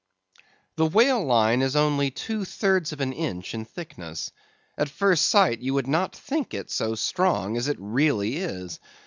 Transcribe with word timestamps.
The 0.77 0.87
whale 0.87 1.23
line 1.23 1.61
is 1.61 1.75
only 1.75 2.09
two 2.09 2.43
thirds 2.43 2.91
of 2.91 3.01
an 3.01 3.13
inch 3.13 3.53
in 3.53 3.65
thickness. 3.65 4.31
At 4.75 4.89
first 4.89 5.27
sight, 5.27 5.59
you 5.59 5.75
would 5.75 5.85
not 5.85 6.15
think 6.15 6.55
it 6.55 6.71
so 6.71 6.95
strong 6.95 7.55
as 7.55 7.67
it 7.67 7.77
really 7.79 8.37
is. 8.37 8.79